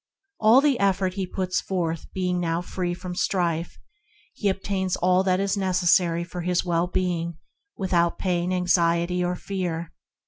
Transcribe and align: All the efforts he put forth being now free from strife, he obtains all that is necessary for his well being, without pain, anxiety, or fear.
All 0.39 0.61
the 0.61 0.79
efforts 0.79 1.15
he 1.15 1.27
put 1.27 1.53
forth 1.53 2.11
being 2.11 2.39
now 2.39 2.59
free 2.61 2.95
from 2.95 3.13
strife, 3.13 3.77
he 4.33 4.49
obtains 4.49 4.95
all 4.95 5.21
that 5.21 5.39
is 5.39 5.55
necessary 5.55 6.23
for 6.23 6.41
his 6.41 6.65
well 6.65 6.87
being, 6.87 7.37
without 7.77 8.17
pain, 8.17 8.51
anxiety, 8.51 9.23
or 9.23 9.35
fear. 9.35 9.93